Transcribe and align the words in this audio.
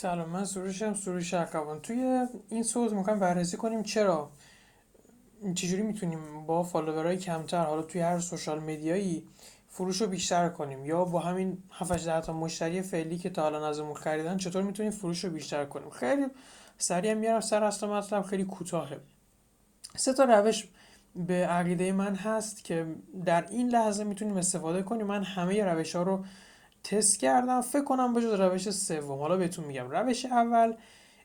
سلام 0.00 0.28
من 0.28 0.44
سروشم 0.44 0.94
سروش 0.94 1.34
ارکوان 1.34 1.80
توی 1.80 2.26
این 2.48 2.62
صوت 2.62 2.92
می‌خوایم 2.92 3.18
بررسی 3.18 3.56
کنیم 3.56 3.82
چرا 3.82 4.30
چجوری 5.54 5.82
می‌تونیم 5.82 6.46
با 6.46 6.62
فالوورهای 6.62 7.16
کمتر 7.16 7.64
حالا 7.64 7.82
توی 7.82 8.00
هر 8.00 8.20
سوشال 8.20 8.58
مدیایی 8.58 9.28
فروش 9.68 10.00
رو 10.00 10.06
بیشتر 10.06 10.48
کنیم؟ 10.48 10.84
یا 10.84 11.04
با 11.04 11.18
همین 11.20 11.58
7 11.70 12.20
تا 12.20 12.32
مشتری 12.32 12.82
فعلی 12.82 13.18
که 13.18 13.30
تا 13.30 13.46
الان 13.46 13.62
ازمون 13.62 13.94
خریدن 13.94 14.36
چطور 14.36 14.62
می‌تونیم 14.62 14.92
فروش 14.92 15.24
رو 15.24 15.30
بیشتر 15.30 15.64
کنیم؟ 15.64 15.90
خیلی 15.90 16.26
سریع 16.78 17.14
میارم 17.14 17.40
سر 17.40 17.64
اصل 17.64 17.86
مطلب 17.86 18.22
خیلی 18.22 18.44
کوتاهه. 18.44 19.00
سه 19.96 20.12
تا 20.12 20.24
روش 20.24 20.68
به 21.16 21.46
عقیده 21.46 21.92
من 21.92 22.14
هست 22.14 22.64
که 22.64 22.86
در 23.24 23.46
این 23.50 23.68
لحظه 23.68 24.04
می‌تونیم 24.04 24.36
استفاده 24.36 24.82
کنیم. 24.82 25.06
من 25.06 25.22
همه 25.22 25.64
روش 25.64 25.96
ها 25.96 26.02
رو 26.02 26.24
تست 26.84 27.18
کردم 27.18 27.60
فکر 27.60 27.84
کنم 27.84 28.14
بجز 28.14 28.32
روش 28.32 28.70
سوم. 28.70 29.18
حالا 29.18 29.36
بهتون 29.36 29.64
میگم 29.64 29.90
روش 29.90 30.24
اول 30.24 30.74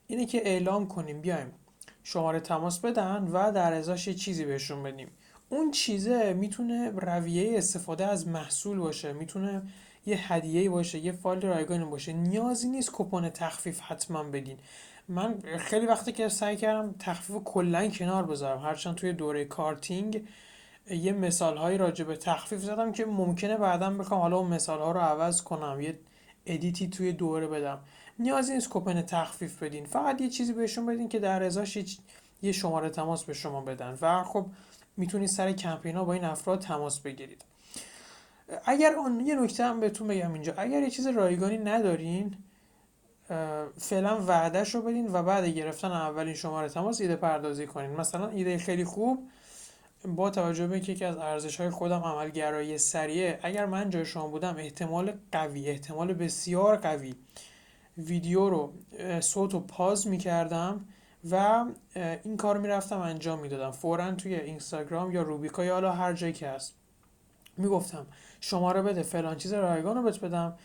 اینه 0.07 0.25
که 0.25 0.47
اعلام 0.47 0.88
کنیم 0.88 1.21
بیایم 1.21 1.52
شماره 2.03 2.39
تماس 2.39 2.80
بدن 2.80 3.30
و 3.34 3.52
در 3.52 3.73
ازاش 3.73 4.07
یه 4.07 4.13
چیزی 4.13 4.45
بهشون 4.45 4.83
بدیم. 4.83 5.07
اون 5.49 5.71
چیزه 5.71 6.33
می‌تونه 6.33 6.89
رویه 6.89 7.57
استفاده 7.57 8.05
از 8.05 8.27
محصول 8.27 8.80
باشه 8.80 9.13
می‌تونه 9.13 9.61
یه 10.05 10.33
هدیه 10.33 10.70
باشه 10.70 10.99
یه 10.99 11.11
فایل 11.11 11.41
رایگان 11.41 11.89
باشه. 11.89 12.13
نیازی 12.13 12.69
نیست 12.69 12.89
کپون 12.94 13.30
تخفیف 13.30 13.80
حتما 13.80 14.23
بدین. 14.23 14.58
من 15.08 15.39
خیلی 15.58 15.85
وقتی 15.85 16.11
که 16.11 16.30
سعی 16.30 16.55
کردم 16.58 16.95
تخفیف 16.99 17.35
کلا 17.44 17.88
کنار 17.88 18.23
بذارم 18.23 18.59
هرچند 18.59 18.95
توی 18.95 19.13
دوره 19.13 19.45
کارتینگ 19.45 20.27
یه 20.89 21.12
مثال 21.12 21.57
هایی 21.57 21.77
راجع 21.77 22.05
به 22.05 22.17
تخفیف 22.17 22.59
زدم 22.59 22.91
که 22.91 23.05
ممکنه 23.05 23.57
بعدا 23.57 23.89
بخوام 23.89 24.21
حالا 24.21 24.38
اون 24.38 24.53
مثال 24.53 24.80
ها 24.80 24.91
رو 24.91 24.99
عوض 24.99 25.41
کنم 25.41 25.81
یه 25.81 25.99
ادیتی 26.45 26.89
توی 26.89 27.11
دوره 27.11 27.48
بدم. 27.48 27.80
نیازی 28.20 28.53
نیست 28.53 28.70
کوپن 28.70 29.02
تخفیف 29.02 29.63
بدین 29.63 29.85
فقط 29.85 30.21
یه 30.21 30.30
چیزی 30.30 30.53
بهشون 30.53 30.85
بدین 30.85 31.09
که 31.09 31.20
در 31.20 31.44
ازاش 31.44 31.77
یه 32.41 32.52
شماره 32.52 32.89
تماس 32.89 33.23
به 33.23 33.33
شما 33.33 33.61
بدن 33.61 33.97
و 34.02 34.23
خب 34.23 34.45
می‌تونید 34.97 35.30
سر 35.30 35.52
کمپین 35.52 35.95
ها 35.95 36.03
با 36.03 36.13
این 36.13 36.23
افراد 36.23 36.59
تماس 36.59 37.00
بگیرید. 37.00 37.45
اگر 38.66 38.94
اون 38.94 39.19
یه 39.19 39.36
نکته 39.36 39.66
هم 39.66 39.80
بهتون 39.80 40.08
بگم 40.08 40.33
اینجا. 40.33 40.53
اگر 40.58 40.81
یه 40.81 40.89
چیز 40.89 41.08
رایگانی 41.08 41.58
ندارین 41.58 42.36
فعلا 43.78 44.25
وعدهش 44.28 44.75
رو 44.75 44.81
بدین 44.81 45.08
و 45.13 45.23
بعد 45.23 45.45
گرفتن 45.45 45.91
اولین 45.91 46.33
شماره 46.33 46.69
تماس 46.69 47.02
ایده 47.02 47.16
پردازی 47.16 47.67
کنین. 47.67 47.89
مثلا 47.89 48.28
ایده 48.28 48.58
خیلی 48.58 48.86
خوب 48.86 49.28
با 50.06 50.30
توجه 50.30 50.67
به 50.67 50.75
اینکه 50.75 50.92
یکی 50.92 51.06
از 51.06 51.17
ارزش 51.17 51.61
های 51.61 51.70
خودم 51.70 52.00
عملگرایی 52.00 52.78
سریعه 52.78 53.39
اگر 53.44 53.66
من 53.66 53.89
جای 53.89 54.06
شما 54.06 54.28
بودم 54.28 54.56
احتمال 54.58 55.14
قوی 55.31 55.70
احتمال 55.70 56.14
بسیار 56.14 56.78
قوی 56.78 57.16
ویدیو 57.97 58.50
رو 58.50 58.73
صوت 59.20 59.53
و 59.53 59.59
پاز 59.59 60.08
می‌کردم 60.08 60.86
و 61.31 61.66
این 62.23 62.38
کار 62.38 62.58
می‌رفتم 62.58 63.00
انجام 63.00 63.39
می‌دادم. 63.39 63.72
فورا 63.72 64.12
توی 64.12 64.36
اینستاگرام 64.36 65.12
یا 65.12 65.22
روبیکا 65.22 65.66
یا 65.66 65.73
حالا 65.73 65.92
هر 65.92 66.14
جایی 66.14 66.34
که 66.34 66.50
هست 66.50 66.75
می‌گفتم 67.58 68.06
شماره 68.40 68.81
بده 68.81 69.03
فلان 69.03 69.38
چیز 69.38 69.53
رایگان 69.53 69.95
رو 69.97 70.03
بهت 70.03 70.19
بدم. 70.19 70.58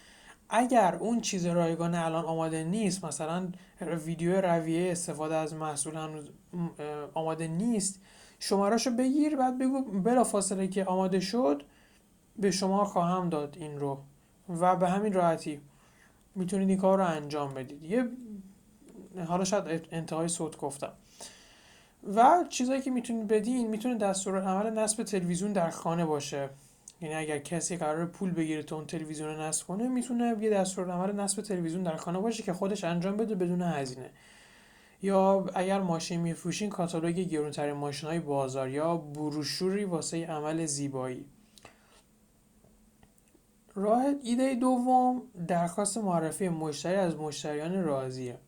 اگر 0.48 0.94
اون 0.94 1.20
چیز 1.20 1.46
رایگان 1.46 1.94
الان 1.94 2.24
آماده 2.24 2.64
نیست 2.64 3.04
مثلا 3.04 3.48
ویدیو 3.80 4.40
رویه 4.40 4.92
استفاده 4.92 5.34
از 5.34 5.54
محصول 5.54 5.94
هنوز 5.94 6.30
آماده 7.14 7.48
نیست 7.48 8.00
شماراشو 8.42 8.90
بگیر 8.90 9.36
بعد 9.36 9.58
بگو 9.58 9.82
بلا 9.82 10.24
فاصله 10.24 10.68
که 10.68 10.84
آماده 10.84 11.20
شد 11.20 11.62
به 12.38 12.50
شما 12.50 12.84
خواهم 12.84 13.28
داد 13.28 13.56
این 13.60 13.78
رو. 13.78 13.98
و 14.48 14.76
به 14.76 14.88
همین 14.88 15.12
راحتی 15.12 15.60
می‌تونید 16.34 16.68
این 16.68 16.78
کار 16.78 16.98
رو 16.98 17.04
انجام 17.04 17.54
بدید. 17.54 17.82
یه 17.82 18.08
حالا 19.26 19.44
شاید 19.44 19.88
انتهای 19.92 20.28
صوت 20.28 20.58
گفتم. 20.58 20.92
و 22.14 22.44
چیزایی 22.48 22.82
که 22.82 22.90
می‌تونید 22.90 23.28
بدین 23.28 23.68
می‌تونه 23.68 23.94
دستور 23.94 24.40
عمل 24.40 24.70
نصب 24.70 25.02
تلویزیون 25.02 25.52
در 25.52 25.70
خانه 25.70 26.04
باشه. 26.04 26.48
یعنی 27.00 27.14
اگر 27.14 27.38
کسی 27.38 27.76
قرار 27.76 28.06
پول 28.06 28.30
بگیره 28.30 28.62
تا 28.62 28.76
اون 28.76 28.86
تلویزیون 28.86 29.28
رو 29.28 29.42
نصب 29.42 29.66
کنه 29.66 29.88
می‌تونه 29.88 30.36
یه 30.40 30.50
دستور 30.50 30.90
عمل 30.90 31.20
نصب 31.20 31.42
تلویزیون 31.42 31.82
در 31.82 31.96
خانه 31.96 32.18
باشه 32.18 32.42
که 32.42 32.52
خودش 32.52 32.84
انجام 32.84 33.16
بده 33.16 33.34
بدون 33.34 33.62
هزینه. 33.62 34.10
یا 35.02 35.46
اگر 35.54 35.80
ماشین 35.80 36.20
میفروشین 36.20 36.70
کاتالوگ 36.70 37.20
گرونترین 37.20 37.74
ماشین 37.74 38.08
های 38.08 38.20
بازار 38.20 38.68
یا 38.68 38.96
بروشوری 38.96 39.84
واسه 39.84 40.26
عمل 40.26 40.66
زیبایی. 40.66 41.24
راه 43.74 44.04
ایده 44.22 44.54
دوم 44.54 45.22
درخواست 45.48 45.98
معرفی 45.98 46.48
مشتری 46.48 46.94
از 46.94 47.16
مشتریان 47.16 47.84
راضیه. 47.84 48.38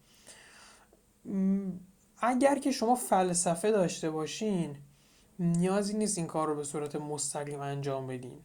اگر 2.18 2.58
که 2.58 2.70
شما 2.70 2.94
فلسفه 2.94 3.70
داشته 3.70 4.10
باشین 4.10 4.76
نیازی 5.38 5.96
نیست 5.98 6.18
این 6.18 6.26
کار 6.26 6.48
رو 6.48 6.56
به 6.56 6.64
صورت 6.64 6.96
مستقیم 6.96 7.60
انجام 7.60 8.06
بدین. 8.06 8.38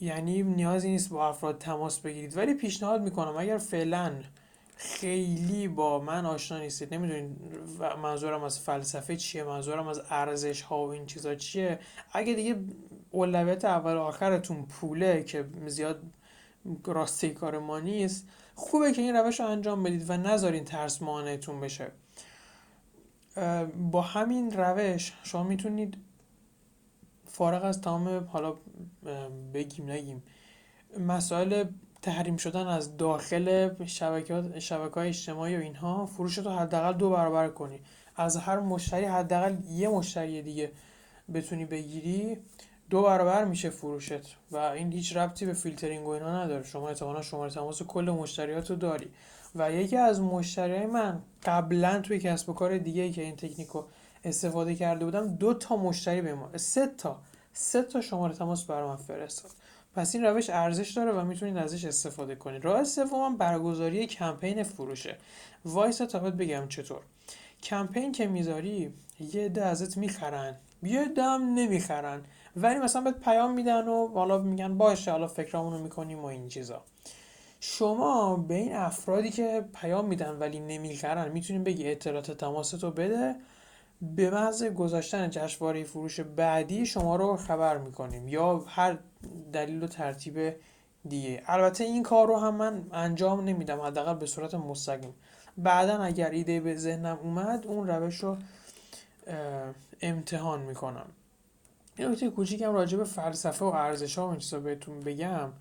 یعنی 0.00 0.42
نیازی 0.42 0.88
نیست 0.90 1.10
با 1.10 1.28
افراد 1.28 1.58
تماس 1.58 2.00
بگیرید. 2.00 2.36
ولی 2.36 2.54
پیشنهاد 2.54 3.02
می‌کنم 3.02 3.36
اگر 3.36 3.58
فعلا 3.58 4.14
خیلی 4.80 5.68
با 5.68 6.00
من 6.00 6.26
آشنا 6.26 6.58
نیستید. 6.58 6.94
نمی‌دونید 6.94 7.36
منظورم 8.02 8.42
از 8.42 8.60
فلسفه 8.60 9.16
چیه 9.16 9.44
منظورم 9.44 9.88
از 9.88 10.02
ارزش 10.10 10.62
ها 10.62 10.86
و 10.86 10.90
این 10.90 11.06
چیزا 11.06 11.34
چیه. 11.34 11.78
اگه 12.12 12.34
دیگه 12.34 12.56
اولویت 13.10 13.64
اول 13.64 13.96
آخرتون 13.96 14.66
پوله 14.66 15.24
که 15.24 15.44
زیاد 15.66 16.02
راستی 16.86 17.30
کار 17.30 17.58
ما 17.58 17.80
نیست 17.80 18.28
خوبه 18.54 18.92
که 18.92 19.02
این 19.02 19.16
روش 19.16 19.40
رو 19.40 19.46
انجام 19.46 19.82
بدید 19.82 20.10
و 20.10 20.16
نذارین 20.16 20.64
ترس 20.64 21.02
مانعتون 21.02 21.60
بشه. 21.60 21.92
با 23.90 24.00
همین 24.02 24.50
روش 24.50 25.12
شما 25.22 25.42
می‌تونید 25.42 25.96
فارغ 27.26 27.64
از 27.64 27.80
تمام 27.80 28.24
حالا 28.24 28.56
بگیم 29.54 29.90
نگیم 29.90 30.22
مسائل 30.98 31.64
تحریم 32.02 32.36
شدن 32.36 32.66
از 32.66 32.96
داخل 32.96 33.70
شبکه 33.86 34.60
شبکه 34.60 34.94
های 34.94 35.08
اجتماعی 35.08 35.56
و 35.56 35.60
اینها 35.60 36.06
فروش 36.06 36.38
رو 36.38 36.50
حداقل 36.50 36.92
دو 36.92 37.10
برابر 37.10 37.48
کنی. 37.48 37.80
از 38.16 38.36
هر 38.36 38.60
مشتری 38.60 39.04
حداقل 39.04 39.56
یه 39.70 39.88
مشتری 39.88 40.42
دیگه 40.42 40.72
بتونی 41.34 41.64
بگیری 41.64 42.38
دو 42.90 43.02
برابر 43.02 43.44
میشه 43.44 43.70
فروشت 43.70 44.36
و 44.50 44.56
این 44.56 44.92
هیچ 44.92 45.16
ربطی 45.16 45.46
به 45.46 45.52
فیلترینگ 45.52 46.06
و 46.06 46.10
اینا 46.10 46.44
نداره. 46.44 46.64
شما 46.64 46.88
احتمالا 46.88 47.22
شماره 47.22 47.50
تماس 47.50 47.82
کل 47.82 48.10
مشتریات 48.10 48.70
رو 48.70 48.76
داری. 48.76 49.10
و 49.54 49.72
یکی 49.72 49.96
از 49.96 50.20
مشتریای 50.20 50.86
من 50.86 51.22
قبلا 51.44 52.00
توی 52.00 52.18
کسب 52.18 52.48
و 52.48 52.52
کار 52.52 52.78
دیگه 52.78 53.10
که 53.10 53.22
این 53.22 53.36
تکنیک 53.36 53.68
رو 53.68 53.86
استفاده 54.24 54.74
کرده 54.74 55.04
بودم 55.04 55.28
دو 55.28 55.54
تا 55.54 55.76
مشتری 55.76 56.22
به 56.22 56.34
ما 56.34 56.50
سه 56.56 56.86
تا. 56.86 57.18
سه 57.52 57.82
تا 57.82 58.00
شماره 58.00 58.34
تماس 58.34 58.64
برای 58.64 58.88
من 58.88 58.96
فرستاد. 58.96 59.50
پس 59.96 60.14
این 60.14 60.24
روش 60.24 60.50
ارزش 60.50 60.90
داره 60.90 61.12
و 61.12 61.24
می‌تونید 61.24 61.56
ازش 61.56 61.84
استفاده 61.84 62.34
کنید. 62.34 62.64
راه 62.64 62.84
سوم 62.84 63.36
برگزاری 63.36 64.06
کمپین 64.06 64.62
فروشه. 64.62 65.16
وایس 65.64 65.96
تا 65.96 66.18
بگم 66.18 66.68
چطور. 66.68 67.00
کمپین 67.62 68.12
که 68.12 68.26
می‌ذاری 68.26 68.92
یه 69.20 69.44
عده 69.44 69.64
ازت 69.64 69.96
می‌خرن. 69.96 70.56
یه 70.82 71.04
دم 71.04 71.54
نمی‌خرن. 71.54 72.22
ولی 72.56 72.78
مثلا 72.78 73.02
بهت 73.02 73.20
پیام 73.20 73.54
میدن 73.54 73.88
و 73.88 74.08
حالا 74.08 74.38
میگن 74.38 74.78
باشه 74.78 75.10
حالا 75.10 75.26
فکرامونو 75.26 75.78
می‌کنیم 75.78 76.18
و 76.18 76.24
این 76.24 76.48
چیزا. 76.48 76.84
شما 77.60 78.36
به 78.36 78.54
این 78.54 78.72
افرادی 78.72 79.30
که 79.30 79.64
پیام 79.80 80.04
میدن 80.04 80.38
ولی 80.38 80.60
نمی‌خرن 80.60 81.28
می‌تونیم 81.28 81.64
بگی 81.64 81.90
اطلاعات 81.90 82.30
تماستو 82.30 82.90
بده 82.90 83.36
به 84.02 84.30
محض 84.30 84.64
گذاشتن 84.64 85.30
جشنواره 85.30 85.84
فروش 85.84 86.20
بعدی 86.20 86.86
شما 86.86 87.16
رو 87.16 87.36
خبر 87.36 87.78
می‌کنیم 87.78 88.28
یا 88.28 88.58
هر 88.58 88.98
دلیل 89.52 89.82
و 89.82 89.86
ترتیب 89.86 90.56
دیگه. 91.08 91.42
البته 91.46 91.84
این 91.84 92.02
کار 92.02 92.26
رو 92.26 92.36
هم 92.36 92.54
من 92.54 92.86
انجام 92.92 93.44
نمیدم 93.44 93.80
حداقل 93.80 94.14
به 94.14 94.26
صورت 94.26 94.54
مستقیم. 94.54 95.14
بعدا 95.56 95.98
اگر 95.98 96.30
ایده 96.30 96.60
به 96.60 96.76
ذهنم 96.76 97.18
اومد 97.22 97.66
اون 97.66 97.86
روش 97.86 98.16
رو 98.16 98.36
امتحان 100.00 100.62
می‌کنم. 100.62 101.06
یه 101.98 102.08
نکته 102.08 102.30
کوچیکم 102.30 102.72
راجع 102.72 102.98
به 102.98 103.04
فلسفه 103.04 103.64
و 103.64 103.68
ارزش 103.68 104.18
ها 104.18 104.28
و 104.28 104.30
این 104.30 104.62
بهتون 104.62 105.00
بگم. 105.00 105.52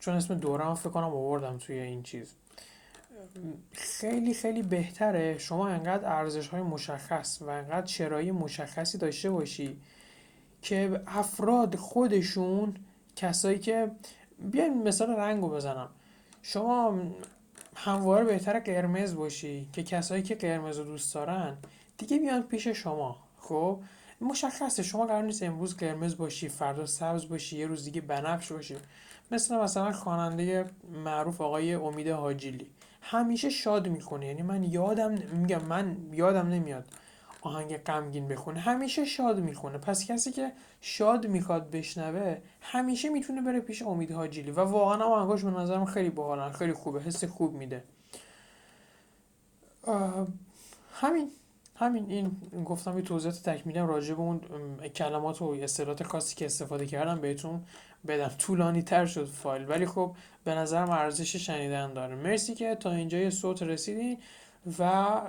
چون 0.00 0.14
اسم 0.14 0.34
دورم 0.34 0.74
فکر 0.74 0.90
کنم 0.90 1.04
آوردم 1.04 1.58
توی 1.58 1.78
این 1.78 2.02
چیز. 2.02 2.34
خیلی 3.72 4.34
خیلی 4.34 4.62
بهتره 4.62 5.38
شما 5.38 5.68
انقدر 5.68 6.12
ارزش 6.12 6.48
های 6.48 6.62
مشخص 6.62 7.42
و 7.42 7.48
انقدر 7.48 7.86
چرایی 7.86 8.30
مشخصی 8.30 8.98
داشته 8.98 9.30
باشی 9.30 9.80
که 10.62 11.00
افراد 11.06 11.76
خودشون 11.76 12.74
کسایی 13.16 13.58
که 13.58 13.90
بیاین 14.38 14.82
مثال 14.82 15.10
رنگو 15.10 15.48
بزنم. 15.48 15.88
شما 16.42 16.98
همواره 17.76 18.24
بهتر 18.24 18.60
قرمز 18.60 19.14
باشی 19.14 19.68
که 19.72 19.82
کسایی 19.82 20.22
که 20.22 20.34
قرمز 20.34 20.78
رو 20.78 20.84
دوست 20.84 21.14
دارن 21.14 21.56
دیگه 21.98 22.18
بیان 22.18 22.42
پیش 22.42 22.68
شما 22.68 23.16
خب؟ 23.38 23.78
مشخصه 24.20 24.82
شما 24.82 25.06
قرار 25.06 25.22
نیست 25.22 25.42
امروز 25.42 25.76
قرمز 25.76 26.16
باشی 26.16 26.48
فردا 26.48 26.86
سبز 26.86 27.28
باشی 27.28 27.58
یه 27.58 27.66
روز 27.66 27.84
دیگه 27.84 28.00
بنفش 28.00 28.52
باشی. 28.52 28.76
مثل 29.30 29.56
مثلا 29.56 29.92
خواننده 29.92 30.66
معروف 31.04 31.40
آقای 31.40 31.74
امید 31.74 32.08
حاجیلی. 32.08 32.70
همیشه 33.02 33.50
شاد 33.50 33.88
می‌کنه 33.88 34.26
یعنی 34.26 34.42
من 34.42 34.62
یادم 34.62 35.12
میگم 35.12 35.64
من 35.64 35.96
یادم 36.12 36.48
نمیاد 36.48 36.84
آهنگ 37.40 37.76
غمگین 37.76 38.28
بخونه. 38.28 38.60
همیشه 38.60 39.04
شاد 39.04 39.40
می‌خونه. 39.40 39.78
پس 39.78 40.06
کسی 40.06 40.32
که 40.32 40.52
شاد 40.80 41.26
می‌خواد 41.26 41.70
بشنوه 41.70 42.38
همیشه 42.60 43.08
می‌تونه 43.08 43.42
بره 43.42 43.60
پیش 43.60 43.82
امید 43.82 44.10
هاجیلی. 44.10 44.50
و 44.50 44.60
واقعا 44.60 45.04
آهنگاش 45.04 45.44
به 45.44 45.50
نظرم 45.50 45.84
خیلی 45.84 46.10
باحالن 46.10 46.52
خیلی 46.52 46.72
خوبه. 46.72 47.00
حس 47.00 47.24
خوب 47.24 47.54
میده. 47.54 47.84
همین. 50.92 51.30
همین. 51.74 52.10
این 52.10 52.64
گفتم 52.64 52.98
یه 52.98 53.04
توضیحات 53.04 53.42
تکمیلم 53.42 53.86
راجع 53.86 54.14
به 54.14 54.20
اون 54.20 54.40
کلمات 54.94 55.42
و 55.42 55.44
اصطلاحات 55.44 56.02
خاصی 56.02 56.36
که 56.36 56.44
استفاده 56.44 56.86
کردم 56.86 57.20
بهتون 57.20 57.64
بدم 58.06 58.28
طولانی 58.28 58.82
تر 58.82 59.06
شد 59.06 59.24
فایل. 59.24 59.68
ولی 59.68 59.86
خب 59.86 60.16
به 60.44 60.54
نظرم 60.54 60.90
ارزش 60.90 61.36
شنیدن 61.36 61.92
داره. 61.92 62.14
مرسی 62.14 62.54
که 62.54 62.74
تا 62.74 62.90
اینجا 62.90 63.18
یه 63.18 63.30
صوت 63.30 63.62
رسیدین 63.62 64.18
و 64.78 65.22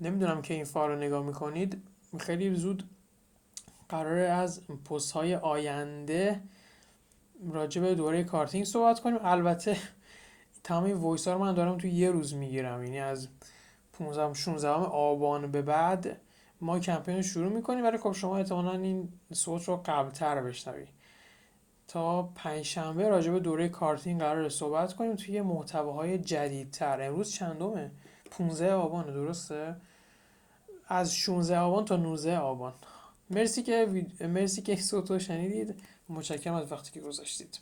نمی‌دونم 0.00 0.42
که 0.42 0.54
این 0.54 0.64
فایل 0.64 0.90
رو 0.92 0.98
نگاه 0.98 1.26
می‌کنید. 1.26 1.82
خیلی 2.18 2.54
زود 2.54 2.84
قراره 3.88 4.22
از 4.22 4.66
پست 4.66 5.12
های 5.12 5.34
آینده 5.34 6.40
راجع 7.52 7.80
به 7.80 7.94
دوره 7.94 8.24
marketing 8.24 8.64
صحبت 8.64 9.00
کنیم. 9.00 9.18
البته 9.22 9.76
تمام 10.64 10.84
این 10.84 10.96
voice 10.96 11.28
ها 11.28 11.34
رو 11.34 11.40
من 11.40 11.54
دارم 11.54 11.78
تو 11.78 11.86
یه 11.86 12.10
روز 12.10 12.34
می‌گیرم. 12.34 12.84
یعنی 12.84 13.00
از 13.00 13.28
15 13.92 14.34
16 14.34 14.68
آبان 14.68 15.50
به 15.50 15.62
بعد 15.62 16.20
ما 16.60 16.78
کمپین 16.78 17.16
رو 17.16 17.22
شروع 17.22 17.52
می‌کنیم. 17.52 17.84
ولی 17.84 17.98
خب 17.98 18.12
شما 18.12 18.38
احتمالا 18.38 18.72
این 18.72 19.08
صوت 19.32 19.64
رو 19.64 19.76
قبلتر 19.76 20.42
بشنوید 20.42 20.88
تا 21.92 22.22
پنجشنبه 22.22 23.08
راجع 23.08 23.32
به 23.32 23.40
دوره 23.40 23.68
کارتینگ 23.68 24.20
قرار 24.20 24.48
صحبت 24.48 24.92
کنیم. 24.92 25.16
توی 25.16 25.40
محتواهای 25.40 26.18
جدیدتر. 26.18 27.02
امروز 27.02 27.32
چندمه؟ 27.32 27.90
15 28.30 28.72
آبان 28.72 29.06
درسته؟ 29.06 29.76
از 30.88 31.14
16 31.14 31.58
آبان 31.58 31.84
تا 31.84 31.96
19 31.96 32.38
آبان. 32.38 32.72
مرسی 33.30 33.62
که 33.62 34.06
مرسی 34.20 34.62
که 34.62 34.76
صوت 34.76 35.10
رو 35.10 35.18
شنیدید. 35.18 35.74
متشکرم 36.08 36.54
از 36.54 36.72
وقتی 36.72 36.90
که 36.92 37.00
گذاشتید. 37.00 37.58